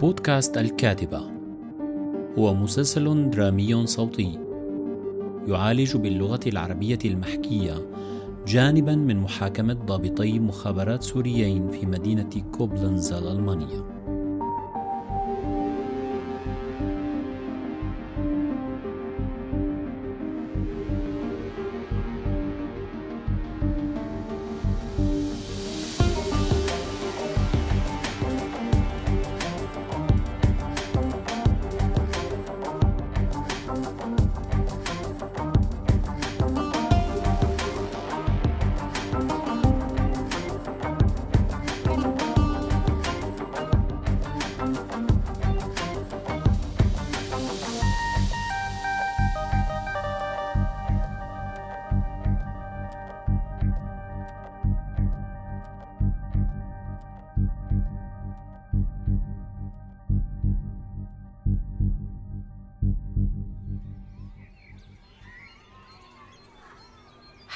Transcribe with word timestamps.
بودكاست 0.00 0.58
الكاتبة. 0.58 1.20
هو 2.38 2.54
مسلسل 2.54 3.30
درامي 3.30 3.86
صوتي. 3.86 4.38
يعالج 5.48 5.96
باللغة 5.96 6.40
العربية 6.46 6.98
المحكية 7.04 7.74
جانبا 8.46 8.94
من 8.94 9.16
محاكمة 9.16 9.74
ضابطي 9.74 10.38
مخابرات 10.38 11.02
سوريين 11.02 11.68
في 11.68 11.86
مدينة 11.86 12.30
كوبلنز 12.52 13.12
الألمانية 13.12 13.97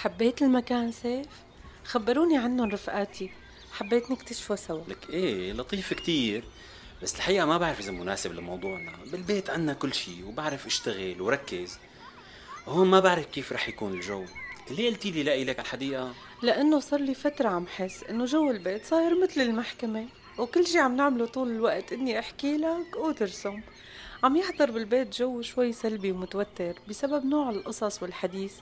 حبيت 0.02 0.42
المكان 0.42 0.92
سيف؟ 0.92 1.26
خبروني 1.84 2.38
عنهم 2.38 2.70
رفقاتي. 2.70 3.30
حبيت 3.72 4.10
نكتشفه 4.10 4.54
سوا. 4.54 4.84
لك 4.88 5.10
إيه 5.10 5.52
لطيف 5.52 5.94
كتير. 5.94 6.44
بس 7.02 7.14
الحقيقة 7.14 7.46
ما 7.46 7.58
بعرف 7.58 7.80
إذا 7.80 7.92
مناسب 7.92 8.32
لموضوعنا. 8.32 8.92
بالبيت 9.12 9.50
عنا 9.50 9.72
كل 9.72 9.94
شيء 9.94 10.24
وبعرف 10.26 10.66
أشتغل 10.66 11.20
وركز. 11.22 11.78
هون 12.66 12.88
ما 12.88 13.00
بعرف 13.00 13.26
كيف 13.26 13.52
رح 13.52 13.68
يكون 13.68 13.92
الجو. 13.92 14.24
ليه 14.70 14.90
قلتي 14.90 15.10
لي 15.10 15.22
لاقي 15.22 15.44
لك 15.44 15.60
الحديقة؟ 15.60 16.14
لأنه 16.42 16.80
صار 16.80 17.00
لي 17.00 17.14
فترة 17.14 17.48
عم 17.48 17.66
حس 17.66 18.04
إنه 18.04 18.24
جو 18.24 18.50
البيت 18.50 18.86
صاير 18.86 19.22
مثل 19.22 19.40
المحكمة 19.40 20.06
وكل 20.38 20.66
شيء 20.66 20.80
عم 20.80 20.96
نعمله 20.96 21.26
طول 21.26 21.50
الوقت. 21.50 21.92
إني 21.92 22.18
أحكي 22.18 22.56
لك 22.56 22.96
وترسم. 22.96 23.60
عم 24.24 24.36
يحضر 24.36 24.70
بالبيت 24.70 25.16
جو 25.16 25.42
شوي 25.42 25.72
سلبي 25.72 26.12
ومتوتر 26.12 26.74
بسبب 26.88 27.24
نوع 27.24 27.50
القصص 27.50 28.02
والحديث. 28.02 28.54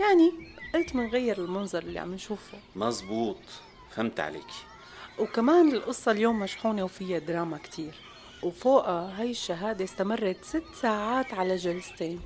يعني 0.00 0.32
قلت 0.74 0.94
منغير 0.94 1.38
المنظر 1.38 1.82
اللي 1.82 1.98
عم 1.98 2.14
نشوفه. 2.14 2.58
مزبوط 2.76 3.36
فهمت 3.90 4.20
عليك 4.20 4.46
وكمان 5.18 5.72
القصة 5.72 6.12
اليوم 6.12 6.38
مشحونة 6.38 6.84
وفيها 6.84 7.18
دراما 7.18 7.58
كتير. 7.58 7.94
وفوقها 8.42 9.20
هاي 9.20 9.30
الشهادة 9.30 9.84
استمرت 9.84 10.44
ست 10.44 10.64
ساعات 10.74 11.34
على 11.34 11.56
جلستين. 11.56 12.20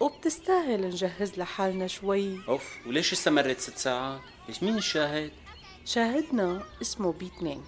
وبتستاهل 0.00 0.80
نجهز 0.80 1.38
لحالنا 1.38 1.86
شوي. 1.86 2.40
أوف 2.48 2.86
وليش 2.86 3.12
استمرت 3.12 3.58
ست 3.60 3.78
ساعات؟ 3.78 4.20
ليش 4.48 4.62
مين 4.62 4.76
الشاهد؟ 4.76 5.30
شاهدنا 5.84 6.62
اسمه 6.82 7.12
بي 7.12 7.26
2 7.26 7.62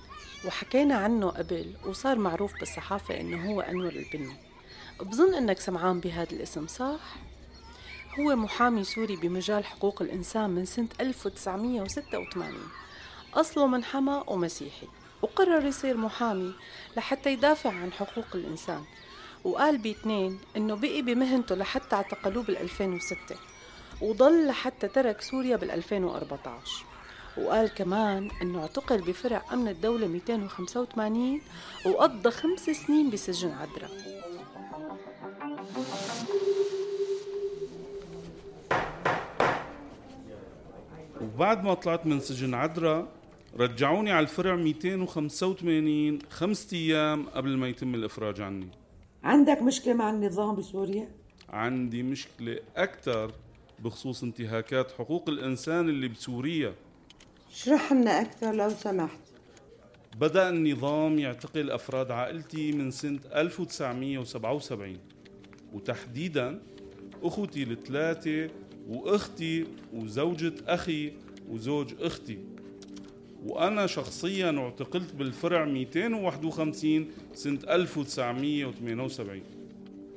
وحكينا 0.46 0.94
عنه 0.94 1.28
قبل 1.30 1.74
وصار 1.86 2.18
معروف 2.18 2.52
بالصحافة 2.60 3.20
إنه 3.20 3.52
هو 3.52 3.60
أنور 3.60 3.92
البني 3.92 4.49
بظن 5.02 5.34
إنك 5.34 5.60
سمعان 5.60 6.00
بهذا 6.00 6.32
الاسم 6.32 6.66
صح؟ 6.66 7.00
هو 8.20 8.36
محامي 8.36 8.84
سوري 8.84 9.16
بمجال 9.16 9.64
حقوق 9.64 10.02
الإنسان 10.02 10.50
من 10.50 10.64
سنة 10.64 10.88
1986 11.00 12.54
أصله 13.34 13.66
من 13.66 13.84
حما 13.84 14.30
ومسيحي 14.30 14.86
وقرر 15.22 15.66
يصير 15.66 15.96
محامي 15.96 16.54
لحتى 16.96 17.32
يدافع 17.32 17.72
عن 17.72 17.92
حقوق 17.92 18.26
الإنسان. 18.34 18.84
وقال 19.44 19.78
باثنين 19.78 20.40
إنه 20.56 20.74
بقي 20.74 21.02
بمهنته 21.02 21.54
لحتى 21.54 21.96
اعتقلوه 21.96 22.42
بال 22.44 22.56
2006 22.56 23.16
وضل 24.02 24.46
لحتى 24.46 24.88
ترك 24.88 25.20
سوريا 25.20 25.56
بال 25.56 25.70
2014 25.70 26.84
وقال 27.36 27.68
كمان 27.74 28.30
إنه 28.42 28.60
اعتقل 28.60 29.00
بفرع 29.00 29.42
أمن 29.52 29.68
الدولة 29.68 30.06
285 30.06 31.40
وقضى 31.86 32.30
خمس 32.30 32.60
سنين 32.60 33.10
بسجن 33.10 33.50
عدرا 33.50 33.88
وبعد 41.22 41.64
ما 41.64 41.74
طلعت 41.74 42.06
من 42.06 42.20
سجن 42.20 42.54
عدرا 42.54 43.08
رجعوني 43.56 44.12
على 44.12 44.22
الفرع 44.22 44.56
285 44.56 46.18
خمسة 46.30 46.76
أيام 46.76 47.26
قبل 47.26 47.56
ما 47.56 47.68
يتم 47.68 47.94
الإفراج 47.94 48.40
عني. 48.40 48.68
عندك 49.24 49.62
مشكلة 49.62 49.94
مع 49.94 50.10
النظام 50.10 50.56
بسوريا؟ 50.56 51.08
عندي 51.48 52.02
مشكلة 52.02 52.58
أكثر 52.76 53.32
بخصوص 53.78 54.22
انتهاكات 54.22 54.92
حقوق 54.92 55.28
الإنسان 55.28 55.88
اللي 55.88 56.08
بسوريا. 56.08 56.74
اشرح 57.52 57.92
لنا 57.92 58.20
أكثر 58.20 58.54
لو 58.54 58.70
سمحت. 58.70 59.20
بدأ 60.20 60.48
النظام 60.48 61.18
يعتقل 61.18 61.70
أفراد 61.70 62.10
عائلتي 62.10 62.72
من 62.72 62.90
سنة 62.90 63.20
1977 63.34 64.98
وتحديدا 65.72 66.62
أخوتي 67.22 67.62
الثلاثة 67.62 68.50
وأختي 68.90 69.66
وزوجة 69.94 70.52
أخي 70.66 71.12
وزوج 71.48 71.94
أختي. 72.00 72.38
وأنا 73.46 73.86
شخصيا 73.86 74.58
اعتقلت 74.58 75.14
بالفرع 75.14 75.64
251 75.64 77.10
سنة 77.34 77.58
1978 77.68 79.42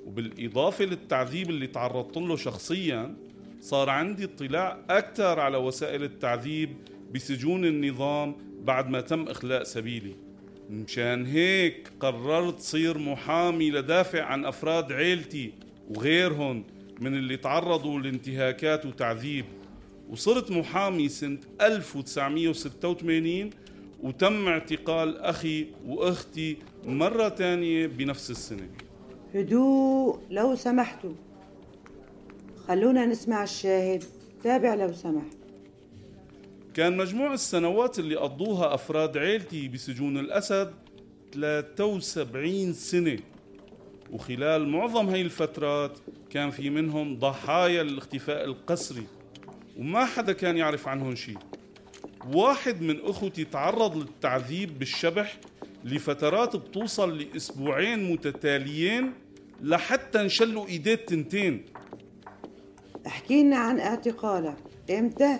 وبالإضافة 0.06 0.86
للتعذيب 0.86 1.50
اللي 1.50 1.68
تعرضت 1.68 2.18
له 2.18 2.36
شخصيا 2.36 3.16
صار 3.62 3.90
عندي 3.90 4.24
اطلاع 4.24 4.80
أكثر 4.90 5.40
على 5.40 5.58
وسائل 5.58 6.04
التعذيب 6.04 6.70
بسجون 7.14 7.66
النظام 7.66 8.36
بعد 8.64 8.90
ما 8.90 9.02
تم 9.02 9.24
إخلاء 9.24 9.64
سبيلي. 9.64 10.16
مشان 10.70 11.26
هيك 11.26 11.92
قررت 12.00 12.60
صير 12.60 12.98
محامي 12.98 13.72
لدافع 13.72 14.24
عن 14.24 14.46
أفراد 14.46 14.92
عيلتي 14.92 15.52
وغيرهم 15.90 16.64
من 17.00 17.16
اللي 17.16 17.38
تعرضوا 17.38 18.00
لانتهاكات 18.00 18.86
وتعذيب 18.86 19.46
وصرت 20.10 20.52
محامي 20.52 21.10
سنة 21.10 21.38
1986 21.62 23.50
وتم 24.04 24.48
اعتقال 24.48 25.18
أخي 25.18 25.68
وأختي 25.88 26.58
مرة 26.86 27.30
تانية 27.30 27.88
بنفس 27.88 28.32
السنة. 28.32 28.70
هدوء 29.36 30.20
لو 30.30 30.56
سمحتوا 30.56 31.14
خلونا 32.68 33.06
نسمع 33.06 33.44
الشاهد 33.44 34.04
تابع 34.44 34.74
لو 34.74 34.94
سمحت. 34.94 35.38
كان 36.74 36.98
مجموع 36.98 37.34
السنوات 37.34 38.00
اللي 38.00 38.16
قضوها 38.16 38.74
أفراد 38.74 39.18
عيلتي 39.18 39.68
بسجون 39.68 40.18
الأسد 40.18 40.74
73 41.34 42.74
سنة. 42.74 43.20
وخلال 44.12 44.68
معظم 44.68 45.10
هاي 45.10 45.22
الفترات 45.22 46.00
كان 46.30 46.52
في 46.52 46.70
منهم 46.70 47.20
ضحايا 47.20 47.84
للاختفاء 47.84 48.46
القسري 48.46 49.04
وما 49.78 50.06
حدا 50.06 50.34
كان 50.34 50.58
يعرف 50.58 50.88
عنهم 50.88 51.16
شيء. 51.16 51.38
واحد 52.34 52.82
من 52.82 53.00
أخوتي 53.02 53.46
تعرض 53.46 53.98
للتعذيب 53.98 54.80
بالشبح 54.80 55.40
لفترات 55.84 56.56
بتوصل 56.56 57.18
لأسبوعين 57.18 58.12
متتاليين 58.12 59.14
لحتى 59.62 60.22
انشلوا 60.22 60.68
إيديه 60.68 60.94
التنتين. 60.94 61.66
احكي 63.08 63.44
لنا 63.44 63.58
عن 63.58 63.80
اعتقالك. 63.80 64.58
إمتى؟ 64.90 65.40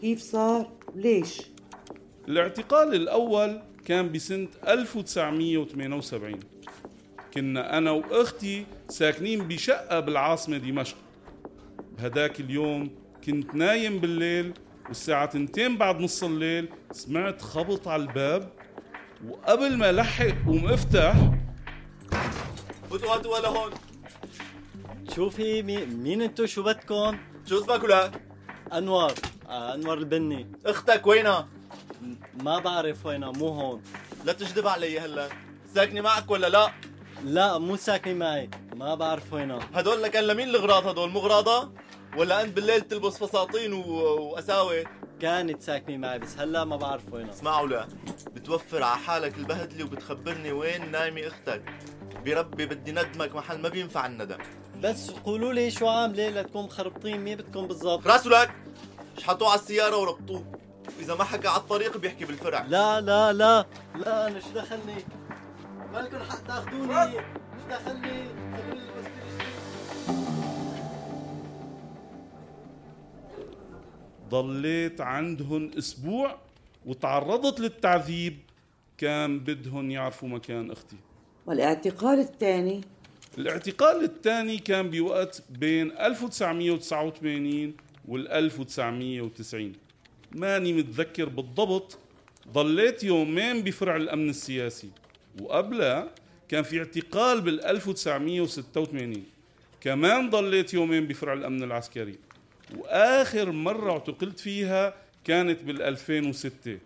كيف 0.00 0.20
صار؟ 0.20 0.72
ليش 0.96 1.42
الاعتقال 2.28 2.94
الأول 2.94 3.60
كان 3.84 4.12
بسنة 4.12 4.48
1978 4.68 6.40
كنا 7.34 7.78
أنا 7.78 7.90
وأختي 7.90 8.66
ساكنين 8.88 9.48
بشقة 9.48 10.00
بالعاصمة 10.00 10.56
دمشق 10.56 10.96
بهداك 11.98 12.40
اليوم 12.40 12.90
كنت 13.26 13.54
نايم 13.54 13.98
بالليل 13.98 14.54
والساعة 14.88 15.26
تنتين 15.26 15.78
بعد 15.78 16.00
نص 16.00 16.22
الليل 16.24 16.68
سمعت 16.92 17.42
خبط 17.42 17.88
على 17.88 18.02
الباب 18.02 18.52
وقبل 19.28 19.76
ما 19.76 19.92
لحق 19.92 20.26
قوم 20.46 20.66
أفتح 20.66 21.14
فوتوا 22.90 23.14
هاتوا 23.14 23.38
لهون 23.38 23.70
شوفي 25.14 25.62
مي... 25.62 25.86
مين 25.86 26.22
انتو 26.22 26.46
شو 26.46 26.62
بدكم؟ 26.62 27.18
شو 27.48 27.58
اسمك 27.58 27.82
ولا؟ 27.84 28.10
أنور 28.72 29.12
آه 29.48 29.74
أنور 29.74 29.98
البني 29.98 30.46
أختك 30.66 31.06
وينها؟ 31.06 31.48
ما 32.42 32.58
بعرف 32.58 33.06
وينها 33.06 33.32
مو 33.32 33.48
هون 33.48 33.82
لا 34.24 34.32
تجذب 34.32 34.66
علي 34.66 35.00
هلا 35.00 35.28
ساكنة 35.74 36.00
معك 36.00 36.30
ولا 36.30 36.46
لا؟ 36.46 36.72
لا 37.24 37.58
مو 37.58 37.76
ساكنة 37.76 38.14
معي. 38.14 38.50
ما 38.74 38.94
بعرف 38.94 39.32
وينها 39.32 39.58
هدول 39.74 40.02
لك 40.02 40.16
لمين 40.16 40.48
الغراض 40.48 40.86
هدول 40.86 41.10
مغراضة؟ 41.10 41.72
ولا 42.16 42.42
أنت 42.42 42.56
بالليل 42.56 42.80
تلبس 42.80 43.18
فساتين 43.18 43.72
و... 43.72 43.82
وأساوي؟ 43.82 44.84
كانت 45.20 45.62
ساكنة 45.62 45.96
معي 45.96 46.18
بس 46.18 46.38
هلا 46.38 46.64
ما 46.64 46.76
بعرف 46.76 47.02
وينها 47.12 47.30
اسمعوا 47.30 47.68
لا 47.68 47.88
بتوفر 48.32 48.82
على 48.82 48.98
حالك 48.98 49.38
البهدلة 49.38 49.84
وبتخبرني 49.84 50.52
وين 50.52 50.90
نايمة 50.90 51.26
أختك. 51.26 51.62
بربي 52.24 52.66
بدي 52.66 52.92
ندمك 52.92 53.34
محل 53.34 53.58
ما 53.58 53.68
بينفع 53.68 54.06
الندم. 54.06 54.38
بس 54.82 55.10
قولوا 55.10 55.52
لي 55.52 55.70
شو 55.70 55.88
عاملة 55.88 56.28
لتكون 56.28 56.64
مخربطين 56.64 57.20
مين 57.20 57.36
بدكم 57.36 57.66
بالضبط؟ 57.66 58.06
راسه 58.06 58.30
لك 58.30 58.54
شحطوه 59.18 59.50
على 59.50 59.60
السيارة 59.60 59.96
وربطوه. 59.96 60.44
إذا 61.00 61.14
ما 61.14 61.24
حكى 61.24 61.48
على 61.48 61.60
الطريق 61.60 61.96
بيحكي 61.96 62.24
بالفرع. 62.24 62.66
لا 62.68 63.00
لا 63.00 63.32
لا 63.32 63.66
لا 63.94 64.26
أنا 64.26 64.40
شو 64.40 64.48
دخلني؟ 64.54 65.04
مالكم 65.94 66.18
حق 66.18 66.46
تاخذوني 66.46 67.12
شو 67.12 67.68
دخلني. 67.70 68.24
خلوني 68.56 68.84
ضليت 74.30 75.00
عندهم 75.00 75.70
أسبوع 75.78 76.38
وتعرضت 76.86 77.60
للتعذيب. 77.60 78.38
كان 78.98 79.38
بدهم 79.38 79.90
يعرفوا 79.90 80.28
مكان 80.28 80.70
أختي. 80.70 80.96
والاعتقال 81.46 82.18
الثاني؟ 82.18 82.80
الاعتقال 83.38 84.04
الثاني 84.04 84.58
كان 84.58 84.90
بوقت 84.90 85.42
بين 85.50 85.92
1989 85.92 87.76
وال 88.08 88.28
1990 88.28 89.72
ماني 90.32 90.72
متذكر 90.72 91.28
بالضبط. 91.28 91.98
ضليت 92.52 93.04
يومين 93.04 93.62
بفرع 93.62 93.96
الأمن 93.96 94.28
السياسي. 94.30 94.90
وقبلها 95.40 96.10
كان 96.48 96.62
في 96.62 96.78
اعتقال 96.78 97.40
بال 97.40 97.64
1986 97.64 99.24
كمان 99.80 100.30
ضليت 100.30 100.74
يومين 100.74 101.06
بفرع 101.06 101.32
الأمن 101.32 101.62
العسكري. 101.62 102.18
وآخر 102.76 103.52
مرة 103.52 103.92
اعتقلت 103.92 104.40
فيها 104.40 104.94
كانت 105.24 105.62
بال 105.62 105.82
2006 105.82 106.78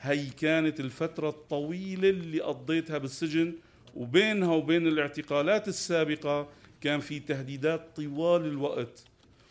هي 0.00 0.26
كانت 0.26 0.80
الفترة 0.80 1.28
الطويلة 1.28 2.08
اللي 2.08 2.40
قضيتها 2.40 2.98
بالسجن. 2.98 3.54
وبينها 3.96 4.54
وبين 4.54 4.86
الاعتقالات 4.86 5.68
السابقة 5.68 6.48
كان 6.80 7.00
في 7.00 7.20
تهديدات 7.20 7.96
طوال 7.96 8.44
الوقت. 8.44 9.04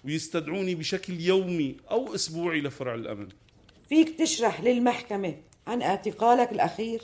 ويستدعوني 0.06 0.76
بشكل 0.76 1.20
يومي 1.20 1.76
أو 1.92 2.16
أسبوعي 2.16 2.62
لفرع 2.62 2.96
الأمن. 2.96 3.28
فيك 3.90 4.20
تشرح 4.20 4.62
للمحكمة 4.62 5.36
عن 5.68 5.82
اعتقالك 5.82 6.52
الأخير؟ 6.52 7.02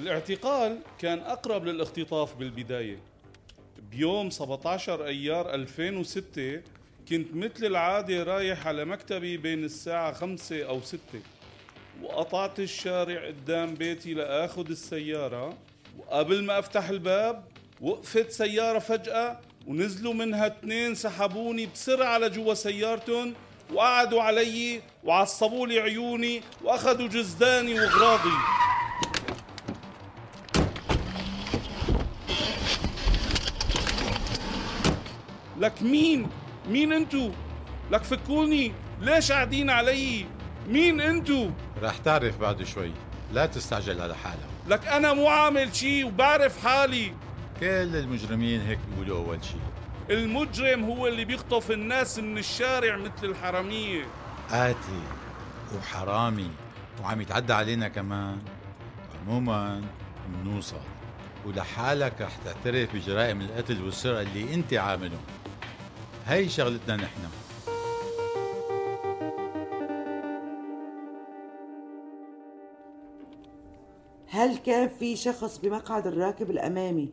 الاعتقال 0.00 0.78
كان 0.98 1.18
أقرب 1.18 1.64
للاختطاف 1.64 2.34
بالبداية. 2.36 2.98
بيوم 3.90 4.30
17 4.30 5.06
أيار 5.06 5.54
2006 5.54 6.60
كنت 7.08 7.34
مثل 7.34 7.66
العادة 7.66 8.22
رايح 8.22 8.66
على 8.66 8.84
مكتبي 8.84 9.36
بين 9.36 9.64
الساعة 9.64 10.12
5 10.12 10.64
أو 10.64 10.80
6 10.80 10.98
وقطعت 12.02 12.60
الشارع 12.60 13.26
قدام 13.26 13.74
بيتي 13.74 14.14
لآخذ 14.14 14.70
السيارة 14.70 15.58
وقبل 15.98 16.44
ما 16.44 16.58
أفتح 16.58 16.88
الباب 16.88 17.44
وقفت 17.80 18.30
سيارة 18.30 18.78
فجأة 18.78 19.40
ونزلوا 19.66 20.14
منها 20.14 20.46
اثنين 20.46 20.94
سحبوني 20.94 21.66
بسرعة 21.66 22.18
لجوا 22.18 22.54
سيارتهم 22.54 23.34
وقعدوا 23.72 24.22
علي 24.22 24.82
وعصبوا 25.04 25.66
لي 25.66 25.80
عيوني 25.80 26.42
وأخذوا 26.64 27.08
جزداني 27.08 27.74
وأغراضي. 27.74 28.36
لك 35.60 35.82
مين؟ 35.82 36.28
مين 36.68 36.92
انتو؟ 36.92 37.30
لك 37.90 38.04
فكوني 38.04 38.72
ليش 39.00 39.32
قاعدين 39.32 39.70
علي؟ 39.70 40.26
مين 40.68 41.00
انتو؟ 41.00 41.50
رح 41.82 41.96
تعرف 41.96 42.40
بعد 42.40 42.62
شوي. 42.62 42.92
لا 43.32 43.46
تستعجل 43.46 44.00
على 44.00 44.16
حالك. 44.16 44.48
لك 44.68 44.86
أنا 44.86 45.12
مو 45.12 45.28
عامل 45.28 45.76
شي 45.76 46.04
وبعرف 46.04 46.66
حالي. 46.66 47.14
كل 47.60 47.66
المجرمين 47.96 48.60
هيك 48.60 48.78
بيقولوا 48.90 49.26
أول 49.26 49.44
شيء 49.44 49.60
المجرم 50.10 50.84
هو 50.84 51.06
اللي 51.06 51.24
بيخطف 51.24 51.70
الناس 51.70 52.18
من 52.18 52.38
الشارع 52.38 52.96
مثل 52.96 53.12
الحرامية. 53.22 54.04
قاتل 54.50 55.00
وحرامي. 55.76 56.50
وعم 57.02 57.20
يتعدى 57.20 57.52
علينا 57.52 57.88
كمان. 57.88 58.38
عموما 59.22 59.82
منوصل. 60.28 60.76
ولحالك 61.46 62.20
رح 62.20 62.36
تعترف 62.44 62.96
بجرائم 62.96 63.40
القتل 63.40 63.82
والسرقة 63.82 64.22
اللي 64.22 64.54
أنت 64.54 64.74
عاملهم 64.74 65.20
هي 66.30 66.48
شغلتنا 66.48 66.96
نحن 66.96 67.20
هل 74.28 74.56
كان 74.56 74.88
في 74.98 75.16
شخص 75.16 75.58
بمقعد 75.58 76.06
الراكب 76.06 76.50
الأمامي 76.50 77.08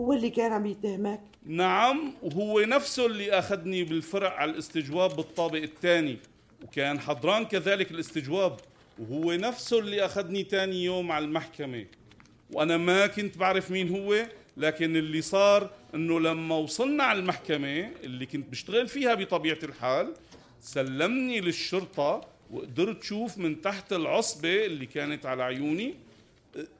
هو 0.00 0.12
اللي 0.12 0.30
كان 0.30 0.52
عم 0.52 0.66
يتهمك؟ 0.66 1.20
نعم 1.46 2.14
وهو 2.22 2.60
نفسه 2.60 3.06
اللي 3.06 3.32
أخذني 3.32 3.84
بالفرع 3.84 4.28
على 4.28 4.50
الاستجواب 4.50 5.16
بالطابق 5.16 5.62
الثاني 5.62 6.18
وكان 6.64 7.00
حضران 7.00 7.44
كذلك 7.44 7.90
الاستجواب 7.90 8.56
وهو 8.98 9.32
نفسه 9.32 9.78
اللي 9.78 10.04
أخذني 10.04 10.42
تاني 10.42 10.84
يوم 10.84 11.12
على 11.12 11.24
المحكمة 11.24 11.86
وأنا 12.52 12.76
ما 12.76 13.06
كنت 13.06 13.38
بعرف 13.38 13.70
مين 13.70 13.88
هو 13.88 14.26
لكن 14.56 14.96
اللي 14.96 15.20
صار 15.22 15.70
إنه 15.94 16.20
لما 16.20 16.56
وصلنا 16.56 17.04
على 17.04 17.18
المحكمة 17.18 17.90
اللي 18.04 18.26
كنت 18.26 18.48
بشتغل 18.50 18.88
فيها 18.88 19.14
بطبيعة 19.14 19.58
الحال 19.62 20.14
سلمني 20.60 21.40
للشرطة 21.40 22.20
وقدرت 22.50 23.02
شوف 23.02 23.38
من 23.38 23.60
تحت 23.60 23.92
العصبة 23.92 24.66
اللي 24.66 24.86
كانت 24.86 25.26
على 25.26 25.42
عيوني 25.42 25.94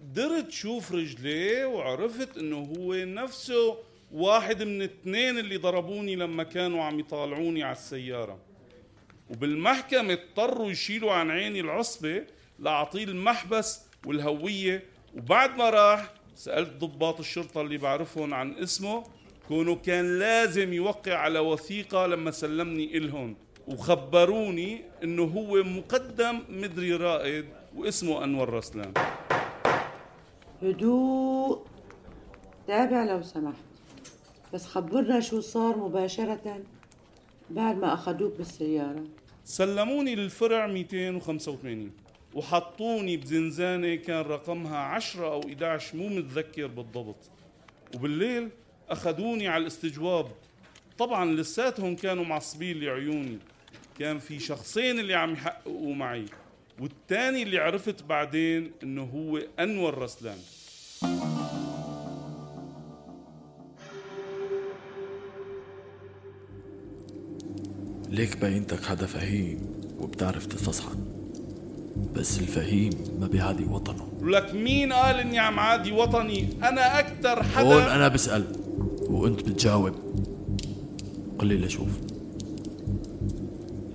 قدرت 0.01 0.51
شوف 0.51 0.93
رجليه 0.93 1.67
وعرفت 1.67 2.39
إنه 2.39 2.57
هو 2.57 2.95
نفسه 2.95 3.77
واحد 4.13 4.63
من 4.63 4.77
الاثنين 4.83 5.39
اللي 5.39 5.57
ضربوني 5.57 6.17
لما 6.17 6.43
كانوا 6.43 6.85
عم 6.85 7.01
يطالعوني 7.01 7.63
على 7.63 7.77
السيارة. 7.77 8.39
وبالمحكمة 9.31 10.13
اضطروا 10.13 10.71
يشيلوا 10.71 11.13
عن 11.13 11.31
عيني 11.31 11.61
العصبة 11.61 12.25
لأعطيه 12.59 13.05
المحبس 13.05 13.81
والهوية 14.07 14.85
وبعد 15.17 15.57
ما 15.57 15.71
راح 15.71 16.11
سألت 16.37 16.85
ضباط 16.85 17.19
الشرطة 17.19 17.61
اللي 17.61 17.79
بعرفهم 17.79 18.35
عن 18.35 18.53
اسمه 18.53 19.05
كونه 19.49 19.77
كان 19.77 20.19
لازم 20.19 20.73
يوقع 20.73 21.15
على 21.15 21.39
وثيقة 21.39 22.07
لما 22.07 22.31
سلمني 22.31 22.97
إلهم 22.97 23.37
وخبروني 23.69 24.85
إنه 25.05 25.23
هو 25.23 25.63
مقدم 25.63 26.41
مدري 26.49 26.93
رائد 26.93 27.45
واسمه 27.77 28.25
أنور 28.25 28.49
رسلان. 28.53 28.93
هدوء. 30.63 31.65
تابع 32.67 33.05
لو 33.05 33.23
سمحت. 33.23 33.57
بس 34.55 34.67
خبرنا 34.67 35.21
شو 35.21 35.41
صار 35.41 35.77
مباشرة 35.77 36.63
بعد 37.51 37.77
ما 37.77 37.95
أخذوك 37.95 38.33
بالسيارة. 38.37 39.05
سلموني 39.45 40.15
للفرع 40.15 40.67
285 40.67 41.91
وحطوني 42.37 43.17
بزنزانة 43.17 43.95
كان 43.95 44.21
رقمها 44.21 44.77
10 44.77 45.27
أو 45.27 45.41
11 45.41 45.97
مو 45.97 46.09
متذكر 46.09 46.67
بالضبط. 46.67 47.31
وبالليل 47.95 48.49
أخذوني 48.89 49.49
على 49.49 49.63
الاستجواب. 49.63 50.27
طبعا 50.99 51.25
لساتهم 51.25 51.97
كانوا 51.97 52.25
معصبين 52.25 52.77
لي 52.77 52.89
عيوني 52.89 53.39
كان 53.99 54.19
في 54.19 54.39
شخصين 54.39 55.01
اللي 55.01 55.15
عم 55.15 55.33
يحققوا 55.33 55.95
معي 55.95 56.25
والتاني 56.81 57.43
اللي 57.43 57.59
عرفت 57.59 58.03
بعدين 58.03 58.73
إنه 58.83 59.03
هو 59.03 59.43
أنور 59.61 59.99
رسلان. 59.99 60.39
ليك 68.11 68.37
بينتك 68.37 68.85
حدا 68.85 69.07
فهيم 69.07 69.59
وبتعرف 69.99 70.47
تستصحن 70.47 71.16
بس 72.17 72.39
الفهيم 72.39 72.91
ما 73.21 73.27
بيعادي 73.27 73.65
وطنه. 73.65 74.07
لك 74.23 74.55
مين 74.55 74.93
قال 74.93 75.17
إني 75.17 75.39
عم 75.39 75.59
عادي 75.61 75.93
وطني؟ 75.93 76.49
أنا 76.63 76.99
أكثر 76.99 77.43
حدا 77.43 77.75
هون 77.75 77.83
أنا 77.83 78.09
بسأل 78.09 78.45
وأنت 79.01 79.41
بتجاوب. 79.49 79.93
قل 81.39 81.47
لي 81.47 81.57
لشوف. 81.57 81.89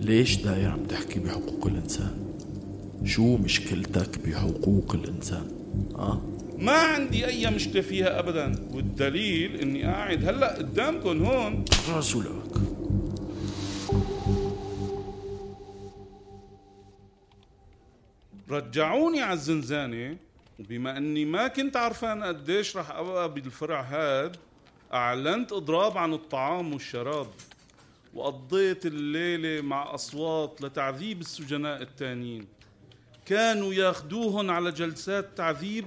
ليش 0.02 0.36
داير 0.36 0.70
عم 0.72 0.84
تحكي 0.84 1.20
بحقوق 1.20 1.68
الإنسان؟ 1.68 2.12
شو 3.06 3.38
مشكلتك 3.38 4.20
بحقوق 4.28 4.96
الإنسان؟ 4.96 5.44
آه؟ 5.96 6.22
ما 6.58 6.72
عندي 6.72 7.26
أي 7.28 7.52
مشكلة 7.52 7.82
فيها 7.82 8.20
ابدا 8.20 8.56
والدليل 8.74 9.56
إني 9.56 9.84
قاعد 9.84 10.26
هلأ 10.26 10.58
قدامكم 10.58 11.26
هون. 11.26 11.66
رسولك 11.98 12.41
رجعوني 18.52 19.22
على 19.22 19.34
الزنزانة. 19.34 20.18
وبما 20.60 20.98
أني 20.98 21.26
ما 21.26 21.48
كنت 21.48 21.78
عرفان 21.78 22.24
قديش 22.24 22.78
رح 22.78 22.92
أبقى 22.92 23.34
بالفرع 23.34 23.82
هاد 23.82 24.36
أعلنت 24.94 25.52
إضراب 25.52 25.98
عن 25.98 26.14
الطعام 26.14 26.74
والشراب 26.74 27.28
وقضيت 28.14 28.86
الليلة 28.86 29.62
مع 29.62 29.94
أصوات 29.94 30.62
لتعذيب 30.62 31.22
السجناء 31.22 31.82
التانيين. 31.82 32.48
كانوا 33.26 33.74
ياخدوهن 33.74 34.50
على 34.50 34.72
جلسات 34.72 35.38
تعذيب 35.38 35.86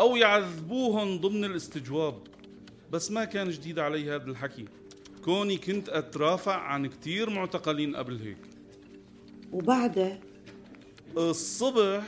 أو 0.00 0.16
يعذبوهن 0.16 1.20
ضمن 1.20 1.44
الاستجواب 1.44 2.18
بس 2.90 3.10
ما 3.10 3.24
كان 3.24 3.50
جديد 3.50 3.78
علي 3.78 4.10
هذا 4.10 4.30
الحكي. 4.30 4.64
كوني 5.24 5.56
كنت 5.56 5.88
أترافع 5.88 6.56
عن 6.56 6.86
كتير 6.86 7.30
معتقلين 7.30 7.96
قبل 7.96 8.18
هيك. 8.18 8.38
وبعدها 9.52 10.18
الصبح 11.16 12.02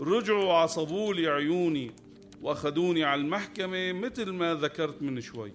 رجعوا 0.00 0.52
عصبوا 0.52 1.14
لي 1.14 1.26
عيوني 1.26 1.90
واخذوني 2.42 3.04
على 3.04 3.20
المحكمة 3.20 3.92
مثل 3.92 4.30
ما 4.30 4.54
ذكرت 4.54 5.02
من 5.02 5.20
شوي. 5.20 5.52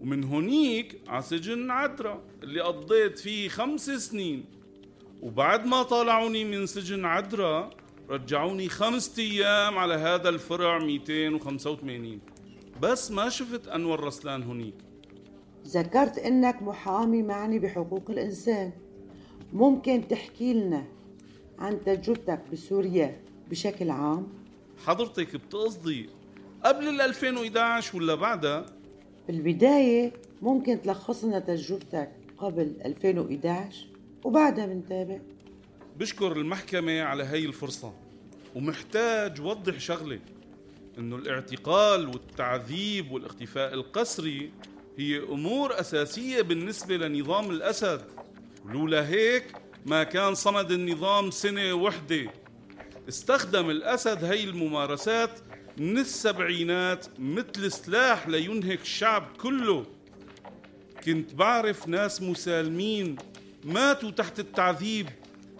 ومن 0.00 0.24
هونيك 0.24 1.00
على 1.08 1.22
سجن 1.22 1.70
عدرا 1.70 2.22
اللي 2.42 2.60
قضيت 2.60 3.18
فيه 3.18 3.48
خمس 3.48 3.90
سنين. 3.90 4.44
وبعد 5.22 5.66
ما 5.66 5.82
طالعوني 5.82 6.44
من 6.44 6.66
سجن 6.66 7.04
عدرا 7.04 7.70
رجعوني 8.10 8.68
خمسة 8.68 9.22
أيام 9.22 9.78
على 9.78 9.94
هذا 9.94 10.28
الفرع 10.28 10.78
285 10.78 12.20
بس 12.82 13.10
ما 13.10 13.28
شفت 13.28 13.68
أنور 13.68 14.00
رسلان 14.00 14.42
هونيك. 14.42 14.74
ذكرت 15.66 16.18
إنك 16.18 16.62
محامي 16.62 17.22
معني 17.22 17.58
بحقوق 17.58 18.10
الإنسان. 18.10 18.72
ممكن 19.52 20.08
تحكي 20.08 20.54
لنا 20.54 20.84
عن 21.60 21.84
تجربتك 21.84 22.40
بسوريا 22.52 23.20
بشكل 23.50 23.90
عام؟ 23.90 24.28
حضرتك 24.84 25.36
بتقصدي 25.36 26.08
قبل 26.64 26.88
ال 26.88 27.00
2011 27.00 27.96
ولا 27.96 28.14
بعدها؟ 28.14 28.66
بالبداية 29.28 30.12
ممكن 30.42 30.82
تلخص 30.82 31.24
لنا 31.24 31.38
تجربتك 31.38 32.10
قبل 32.38 32.72
2011 32.84 33.86
وبعدها 34.24 34.66
بنتابع. 34.66 35.18
بشكر 35.98 36.32
المحكمة 36.32 37.02
على 37.02 37.24
هاي 37.24 37.44
الفرصة 37.44 37.92
ومحتاج 38.56 39.40
وضح 39.40 39.78
شغلة 39.78 40.18
إنه 40.98 41.16
الاعتقال 41.16 42.08
والتعذيب 42.08 43.12
والاختفاء 43.12 43.74
القسري 43.74 44.50
هي 44.98 45.18
أمور 45.18 45.80
أساسية 45.80 46.42
بالنسبة 46.42 46.96
لنظام 46.96 47.50
الأسد. 47.50 48.02
لولا 48.66 49.08
هيك 49.08 49.44
ما 49.86 50.04
كان 50.04 50.34
صمد 50.34 50.70
النظام 50.70 51.30
سنة 51.30 51.74
وحدة. 51.74 52.30
استخدم 53.08 53.70
الأسد 53.70 54.24
هاي 54.24 54.44
الممارسات 54.44 55.30
من 55.76 55.98
السبعينات 55.98 57.06
مثل 57.18 57.72
سلاح 57.72 58.28
لينهك 58.28 58.80
الشعب 58.80 59.28
كله. 59.40 59.86
كنت 61.04 61.34
بعرف 61.34 61.88
ناس 61.88 62.22
مسالمين 62.22 63.16
ماتوا 63.64 64.10
تحت 64.10 64.40
التعذيب 64.40 65.08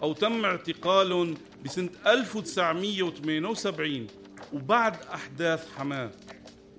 أو 0.01 0.13
تم 0.13 0.45
اعتقالهم 0.45 1.37
بسنة 1.65 1.89
1978 2.07 4.07
وبعد 4.53 4.95
أحداث 5.13 5.67
حماة. 5.77 6.11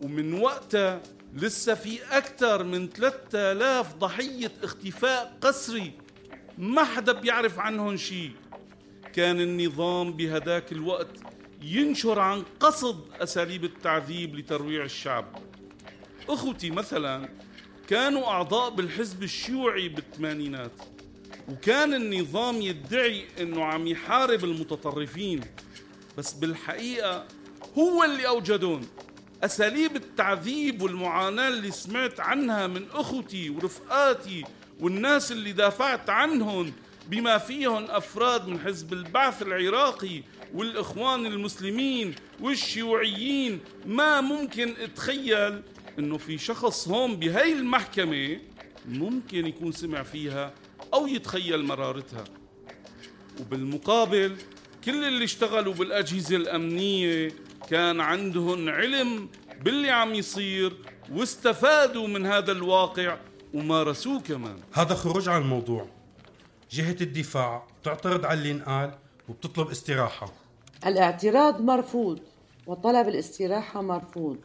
ومن 0.02 0.40
وقتها 0.40 1.02
لسه 1.34 1.74
في 1.74 1.98
أكثر 2.10 2.64
من 2.64 2.88
3000 2.88 3.94
ضحية 3.94 4.52
اختفاء 4.62 5.38
قسري 5.40 5.92
ما 6.62 6.84
حدا 6.84 7.12
بيعرف 7.12 7.58
عنهم 7.58 7.96
شيء. 7.96 8.30
كان 9.12 9.40
النظام 9.40 10.12
بهداك 10.12 10.72
الوقت 10.72 11.08
ينشر 11.62 12.18
عن 12.18 12.42
قصد 12.60 13.00
أساليب 13.20 13.64
التعذيب 13.64 14.36
لترويع 14.36 14.84
الشعب. 14.84 15.24
أخوتي 16.28 16.70
مثلا 16.70 17.28
كانوا 17.88 18.26
أعضاء 18.26 18.70
بالحزب 18.70 19.22
الشيوعي 19.22 19.88
بالثمانينات 19.88 20.72
وكان 21.48 21.94
النظام 21.94 22.62
يدعي 22.62 23.26
أنه 23.40 23.64
عم 23.64 23.86
يحارب 23.86 24.44
المتطرفين 24.44 25.40
بس 26.18 26.32
بالحقيقة 26.32 27.26
هو 27.78 28.04
اللي 28.04 28.28
أوجدون 28.28 28.88
أساليب 29.44 29.96
التعذيب 29.96 30.82
والمعاناة 30.82 31.48
اللي 31.48 31.70
سمعت 31.70 32.20
عنها 32.20 32.66
من 32.66 32.84
أخوتي 32.92 33.50
ورفقاتي 33.50 34.44
والناس 34.80 35.32
اللي 35.32 35.52
دافعت 35.52 36.10
عنهم 36.10 36.72
بما 37.08 37.38
فيهم 37.38 37.84
أفراد 37.90 38.48
من 38.48 38.60
حزب 38.60 38.92
البعث 38.92 39.42
العراقي 39.42 40.22
والإخوان 40.54 41.26
المسلمين 41.26 42.14
والشيوعيين. 42.40 43.60
ما 43.86 44.20
ممكن 44.20 44.74
أتخيل 44.80 45.62
إنه 45.98 46.18
في 46.18 46.38
شخص 46.38 46.88
هون 46.88 47.16
بهي 47.16 47.52
المحكمة 47.52 48.38
ممكن 48.88 49.46
يكون 49.46 49.72
سمع 49.72 50.02
فيها 50.02 50.52
أو 50.94 51.06
يتخيل 51.06 51.64
مرارتها. 51.64 52.24
وبالمقابل 53.40 54.36
كل 54.84 55.04
اللي 55.04 55.24
اشتغلوا 55.24 55.74
بالأجهزة 55.74 56.36
الأمنية 56.36 57.32
كان 57.72 58.00
عندهم 58.00 58.68
علم 58.68 59.28
باللي 59.62 59.90
عم 59.90 60.14
يصير 60.14 60.76
واستفادوا 61.12 62.08
من 62.08 62.26
هذا 62.26 62.52
الواقع 62.52 63.18
ومارسوه 63.54 64.20
كمان. 64.20 64.56
هذا 64.72 64.94
خروج 64.94 65.28
عن 65.28 65.42
الموضوع. 65.42 65.86
جهة 66.70 66.96
الدفاع 67.00 67.66
تعترض 67.84 68.26
على 68.26 68.38
اللي 68.38 68.50
انقال 68.50 68.94
وبتطلب 69.28 69.70
استراحة. 69.70 70.32
الاعتراض 70.86 71.60
مرفوض 71.60 72.20
وطلب 72.66 73.08
الاستراحة 73.08 73.82
مرفوض. 73.82 74.36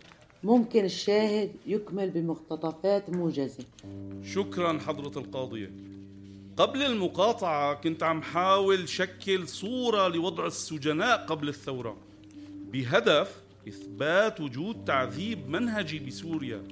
ممكن 0.43 0.86
الشاهد 0.86 1.51
يكمل 1.65 2.10
بمقتطفات 2.10 3.10
موجزة. 3.10 3.65
شكرا 4.24 4.79
حضرة 4.88 5.19
القاضية. 5.19 5.72
قبل 6.57 6.84
المقاطعة 6.84 7.74
كنت 7.74 8.03
عم 8.03 8.22
حاول 8.22 8.89
شكل 8.89 9.48
صورة 9.48 10.07
لوضع 10.07 10.46
السجناء 10.46 11.25
قبل 11.25 11.50
الثورة. 11.50 12.06
بهدف 12.71 13.41
إثبات 13.67 14.41
وجود 14.41 14.86
تعذيب 14.86 15.50
منهجي 15.50 16.00
بسوريا. 16.00 16.63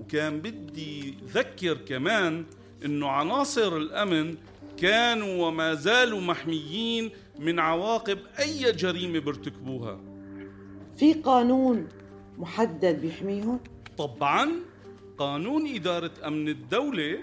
وكان 0.00 0.40
بدي 0.40 1.14
ذكر 1.34 1.74
كمان 1.74 2.44
إنه 2.84 3.08
عناصر 3.08 3.76
الأمن 3.76 4.36
كانوا 4.76 5.46
وما 5.46 5.74
زالوا 5.74 6.20
محميين 6.20 7.10
من 7.38 7.58
عواقب 7.58 8.18
أي 8.38 8.72
جريمة 8.72 9.18
بيرتكبوها. 9.18 10.00
في 10.96 11.12
قانون 11.12 11.88
محدد 12.38 13.00
بيحميهم؟ 13.00 13.60
طبعا 13.98 14.50
قانون 15.18 15.74
إدارة 15.74 16.10
أمن 16.26 16.48
الدولة 16.48 17.18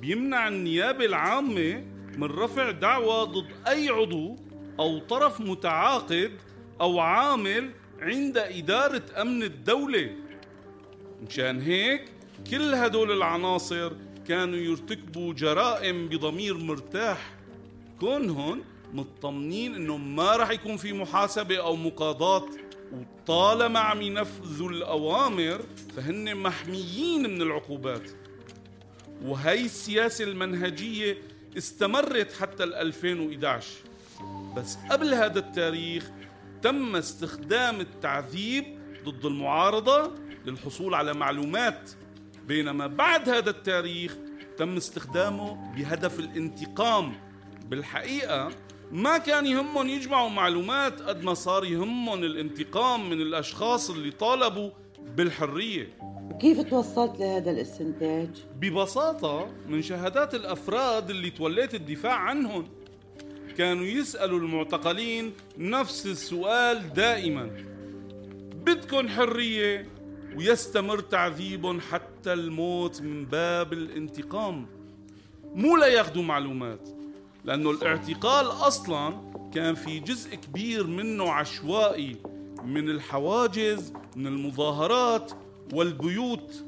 بيمنع 0.00 0.48
النيابة 0.48 1.04
العامة 1.04 1.84
من 2.16 2.24
رفع 2.24 2.70
دعوى 2.70 3.26
ضد 3.26 3.46
أي 3.68 3.88
عضو 3.88 4.36
أو 4.80 4.98
طرف 4.98 5.40
متعاقد 5.40 6.32
أو 6.80 7.00
عامل 7.00 7.70
عند 8.00 8.38
إدارة 8.38 9.02
أمن 9.16 9.42
الدولة. 9.42 10.10
مشان 11.28 11.60
هيك 11.60 12.04
كل 12.50 12.74
هدول 12.74 13.12
العناصر 13.12 13.92
كانوا 14.28 14.58
يرتكبوا 14.58 15.34
جرائم 15.34 16.08
بضمير 16.08 16.56
مرتاح. 16.56 17.34
كونهم 18.00 18.64
مطمنين 18.92 19.74
إنه 19.74 19.96
ما 19.96 20.36
راح 20.36 20.50
يكون 20.50 20.76
في 20.76 20.92
محاسبة 20.92 21.56
أو 21.56 21.76
مقاضاة. 21.76 22.46
وطالما 22.92 23.80
عم 23.80 24.02
ينفذوا 24.02 24.70
الأوامر 24.70 25.60
فهن 25.96 26.36
محميين 26.36 27.22
من 27.22 27.42
العقوبات. 27.42 28.10
وهي 29.24 29.64
السياسة 29.64 30.24
المنهجية 30.24 31.18
استمرت 31.58 32.32
حتى 32.32 32.64
ال 32.64 32.74
2011 32.74 33.66
بس 34.56 34.78
قبل 34.90 35.14
هذا 35.14 35.38
التاريخ 35.38 36.10
تم 36.62 36.96
استخدام 36.96 37.80
التعذيب 37.80 38.64
ضد 39.04 39.24
المعارضة 39.24 40.12
للحصول 40.46 40.94
على 40.94 41.14
معلومات. 41.14 41.90
بينما 42.46 42.86
بعد 42.86 43.28
هذا 43.28 43.50
التاريخ 43.50 44.16
تم 44.56 44.76
استخدامه 44.76 45.72
بهدف 45.76 46.18
الانتقام. 46.18 47.14
بالحقيقة 47.68 48.50
ما 48.92 49.18
كان 49.18 49.46
يهمهم 49.46 49.88
يجمعوا 49.88 50.28
معلومات 50.28 51.02
قد 51.02 51.22
ما 51.24 51.34
صار 51.34 51.64
يهمهم 51.64 52.24
الانتقام 52.24 53.10
من 53.10 53.20
الأشخاص 53.20 53.90
اللي 53.90 54.10
طالبوا 54.10 54.70
بالحرية. 55.16 55.98
كيف 56.40 56.60
توصلت 56.60 57.20
لهذا 57.20 57.50
الاستنتاج؟ 57.50 58.28
ببساطة 58.56 59.50
من 59.68 59.82
شهادات 59.82 60.34
الأفراد 60.34 61.10
اللي 61.10 61.30
توليت 61.30 61.74
الدفاع 61.74 62.14
عنهم. 62.14 62.68
كانوا 63.58 63.84
يسألوا 63.84 64.38
المعتقلين 64.38 65.32
نفس 65.58 66.06
السؤال 66.06 66.92
دائما. 66.92 67.50
بدكن 68.64 69.08
حرية 69.08 69.86
ويستمر 70.36 71.00
تعذيبهم 71.00 71.80
حتى 71.80 72.32
الموت 72.32 73.02
من 73.02 73.24
باب 73.24 73.72
الانتقام. 73.72 74.66
مو 75.54 75.76
لياخذوا 75.76 76.22
معلومات 76.22 76.88
لأنه 77.44 77.70
الاعتقال 77.70 78.46
أصلا 78.46 79.14
كان 79.54 79.74
في 79.74 80.00
جزء 80.00 80.34
كبير 80.34 80.86
منه 80.86 81.32
عشوائي 81.32 82.16
من 82.64 82.90
الحواجز 82.90 83.92
من 84.16 84.26
المظاهرات 84.26 85.32
والبيوت. 85.72 86.64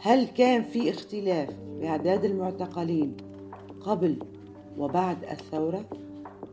هل 0.00 0.26
كان 0.26 0.62
في 0.62 0.90
اختلاف 0.90 1.48
بأعداد 1.80 2.24
المعتقلين 2.24 3.16
قبل 3.80 4.18
وبعد 4.78 5.24
الثورة؟ 5.24 6.03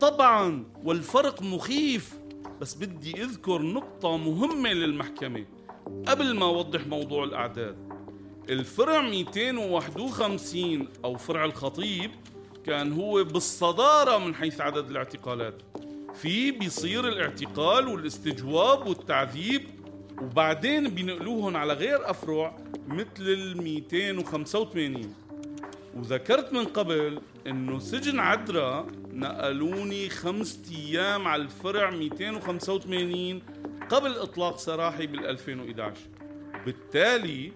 طبعا 0.02 0.64
والفرق 0.84 1.42
مخيف 1.42 2.14
بس 2.62 2.76
بدي 2.76 3.24
أذكر 3.24 3.62
نقطة 3.62 4.18
مهمة 4.18 4.74
للمحكمة. 4.74 5.46
قبل 6.08 6.36
ما 6.36 6.46
أوضح 6.46 6.88
موضوع 6.88 7.24
الأعداد 7.24 7.76
الفرع 8.50 9.02
251 9.02 10.88
أو 11.06 11.18
فرع 11.18 11.46
الخطيب 11.46 12.12
كان 12.66 12.94
هو 12.94 13.24
بالصدارة 13.24 14.18
من 14.18 14.36
حيث 14.36 14.62
عدد 14.62 14.90
الاعتقالات. 14.90 15.62
في 16.14 16.52
بيصير 16.52 17.08
الاعتقال 17.08 17.88
والاستجواب 17.88 18.88
والتعذيب 18.88 19.62
وبعدين 20.22 20.88
بينقلوهم 20.90 21.58
على 21.58 21.74
غير 21.74 22.10
أفرع 22.10 22.58
مثل 22.88 23.08
ال 23.20 23.64
285 23.64 25.16
وذكرت 25.96 26.54
من 26.54 26.66
قبل 26.66 27.22
إنه 27.48 27.80
سجن 27.80 28.20
عدرا 28.20 28.88
نقلوني 29.14 30.10
خمسة 30.10 30.60
أيام 30.72 31.28
على 31.28 31.42
الفرع 31.42 31.90
285 31.90 33.42
قبل 33.90 34.12
إطلاق 34.18 34.58
سراحي 34.58 35.08
بال 35.08 35.26
2011 35.26 35.96
بالتالي 36.66 37.52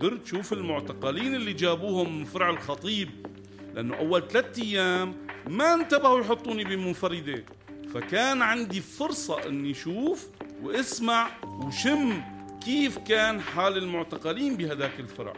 قدرت 0.00 0.26
شوف 0.26 0.52
المعتقلين 0.52 1.34
اللي 1.34 1.52
جابوهم 1.52 2.18
من 2.18 2.24
فرع 2.24 2.50
الخطيب 2.50 3.08
لأنه 3.74 3.96
أول 3.96 4.28
ثلاثة 4.28 4.62
أيام 4.62 5.14
ما 5.48 5.74
انتبهوا 5.74 6.20
يحطوني 6.20 6.64
بمنفردة 6.64 7.44
فكان 7.94 8.42
عندي 8.42 8.80
فرصة 8.80 9.46
إني 9.46 9.74
شوف 9.74 10.28
وأسمع 10.62 11.28
وشم 11.44 12.22
كيف 12.64 12.98
كان 12.98 13.40
حال 13.40 13.76
المعتقلين 13.76 14.56
بهداك 14.56 15.00
الفرع. 15.00 15.32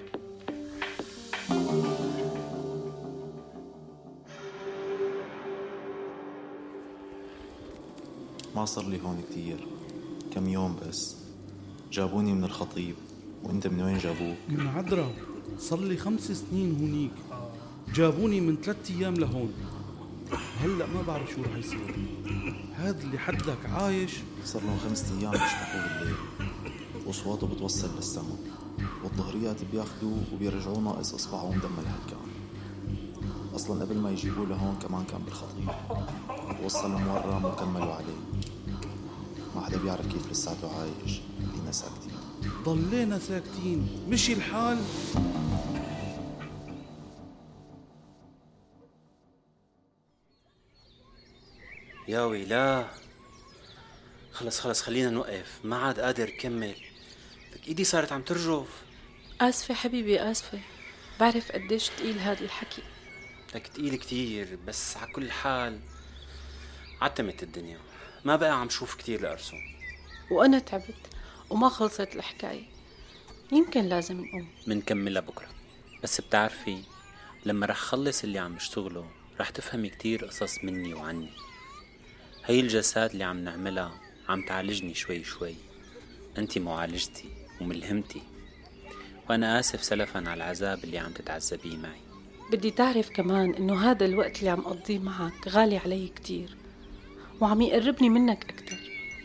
ما 8.56 8.64
صار 8.64 8.88
لي 8.88 9.00
هون 9.02 9.22
كتير. 9.30 9.66
كم 10.34 10.48
يوم 10.48 10.76
بس. 10.88 11.16
جابوني 11.92 12.32
من 12.32 12.44
الخطيب. 12.44 12.94
وانت 13.44 13.66
من 13.66 13.80
وين 13.80 13.98
جابوك؟ 13.98 14.36
من 14.48 14.66
عدرا. 14.66 15.10
صار 15.58 15.80
لي 15.80 15.96
خمس 15.96 16.32
سنين 16.32 16.76
هونيك. 16.80 17.12
جابوني 17.94 18.40
من 18.40 18.56
ثلاثة 18.56 18.94
أيام 18.94 19.14
لهون. 19.14 19.52
هلأ 20.60 20.86
ما 20.86 21.02
بعرف 21.02 21.30
شو 21.30 21.42
رح 21.42 21.56
يصير. 21.56 21.96
هذا 22.74 23.02
اللي 23.02 23.18
حدك 23.18 23.66
عايش. 23.66 24.12
صار 24.44 24.62
لهم 24.62 24.78
خمسة 24.78 25.18
أيام 25.18 25.30
بيشبحوا 25.30 25.98
بالليل. 25.98 26.16
وأصواته 27.06 27.46
بتوصل 27.46 27.96
للسما. 27.96 28.36
والظهريات 29.04 29.64
بياخدوه 29.72 30.22
وبيرجعوه 30.34 30.78
ناقص 30.78 31.14
اصبعه 31.14 31.44
ومدمر 31.44 31.78
هالكان 31.78 32.35
أصلا 33.56 33.84
قبل 33.84 33.96
ما 33.96 34.10
يجيبوه 34.10 34.46
لهون 34.46 34.78
كمان 34.82 35.04
كان 35.04 35.22
بالخطيب. 35.22 35.68
وصل 36.64 36.90
مورم 36.90 37.44
وكملوا 37.44 37.94
عليه. 37.94 38.20
ما 39.54 39.66
حدا 39.66 39.78
بيعرف 39.78 40.06
كيف 40.06 40.30
لساته 40.30 40.80
عايش. 40.80 41.20
خلينا 41.52 41.72
ساكتين. 41.72 42.12
ضلينا 42.64 43.18
ساكتين. 43.18 44.06
مشي 44.08 44.32
الحال. 44.32 44.78
يا 52.08 52.20
ويلا 52.20 52.86
خلص 54.32 54.60
خلص 54.60 54.82
خلينا 54.82 55.10
نوقف. 55.10 55.60
ما 55.64 55.76
عاد 55.76 56.00
قادر 56.00 56.30
كمل 56.30 56.74
لك 57.54 57.68
إيدي 57.68 57.84
صارت 57.84 58.12
عم 58.12 58.22
ترجف. 58.22 58.82
آسفة 59.40 59.74
حبيبي 59.74 60.20
آسفة. 60.20 60.58
بعرف 61.20 61.52
قديش 61.52 61.88
تقيل 61.88 62.18
هذا 62.18 62.40
الحكي. 62.40 62.82
لك 63.54 63.66
تقيل 63.66 63.96
كتير 63.96 64.58
بس 64.66 64.96
على 64.96 65.12
كل 65.12 65.30
حال 65.30 65.80
عتمت 67.00 67.42
الدنيا. 67.42 67.78
ما 68.24 68.36
بقى 68.36 68.60
عم 68.60 68.68
شوف 68.68 68.94
كتير 68.94 69.20
لأرسم 69.20 69.56
وأنا 70.30 70.58
تعبت 70.58 70.94
وما 71.50 71.68
خلصت 71.68 72.16
الحكاية. 72.16 72.64
يمكن 73.52 73.84
لازم 73.84 74.20
نقوم. 74.24 74.48
منكملها 74.66 75.22
بكرة 75.22 75.48
بس 76.02 76.20
بتعرفي 76.20 76.82
لما 77.44 77.66
رح 77.66 77.76
خلص 77.76 78.24
اللي 78.24 78.38
عم 78.38 78.54
بشتغله 78.54 79.10
رح 79.40 79.50
تفهمي 79.50 79.88
كتير 79.88 80.24
قصص 80.24 80.64
مني 80.64 80.94
وعني. 80.94 81.30
هي 82.44 82.60
الجلسات 82.60 83.12
اللي 83.12 83.24
عم 83.24 83.44
نعملها 83.44 84.00
عم 84.28 84.46
تعالجني 84.46 84.94
شوي 84.94 85.24
شوي. 85.24 85.54
انت 86.38 86.58
معالجتي 86.58 87.28
وملهمتي. 87.60 88.22
وأنا 89.30 89.60
آسف 89.60 89.84
سلفا 89.84 90.18
على 90.18 90.34
العذاب 90.34 90.84
اللي 90.84 90.98
عم 90.98 91.12
تتعذبيه 91.12 91.76
معي. 91.76 92.05
بدي 92.50 92.70
تعرف 92.70 93.10
كمان 93.10 93.54
إنه 93.54 93.90
هذا 93.90 94.06
الوقت 94.06 94.38
اللي 94.38 94.50
عم 94.50 94.60
قضيه 94.60 94.98
معك 94.98 95.48
غالي 95.48 95.76
علي 95.76 96.08
كتير 96.16 96.56
وعم 97.40 97.62
يقربني 97.62 98.08
منك 98.08 98.44
أكتر 98.50 98.76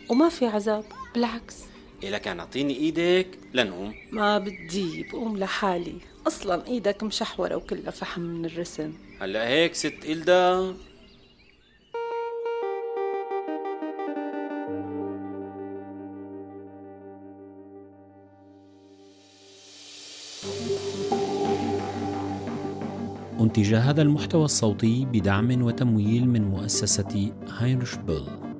وما 0.09 0.29
في 0.29 0.45
عذاب 0.45 0.83
بالعكس. 1.13 1.55
إيه 2.03 2.09
لك 2.09 2.27
أعطيني 2.27 2.75
إيدك 2.75 3.27
لنقوم 3.53 3.95
ما 4.11 4.37
بدي 4.37 5.03
بقوم 5.03 5.37
لحالي. 5.37 5.95
أصلا 6.27 6.67
إيدك 6.67 7.03
مشحورة 7.03 7.55
وكلها 7.55 7.91
فحم 7.91 8.21
من 8.21 8.45
الرسم. 8.45 8.93
هلأ 9.19 9.47
هيك 9.47 9.75
ست 9.75 10.05
إلدا. 10.05 10.75
أنتج 23.51 23.73
هذا 23.73 24.01
المحتوى 24.01 24.45
الصوتي 24.45 25.05
بدعم 25.05 25.61
وتمويل 25.61 26.29
من 26.29 26.43
مؤسسة 26.43 27.31
هاينرش 27.57 27.95
بيل 27.95 28.50